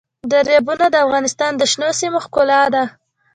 دریابونه 0.31 0.85
د 0.91 0.95
افغانستان 1.05 1.51
د 1.57 1.61
شنو 1.71 1.89
سیمو 1.99 2.19
ښکلا 2.25 2.61
ده. 2.73 2.83